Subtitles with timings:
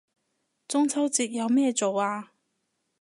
[0.67, 2.33] 中秋節有咩做啊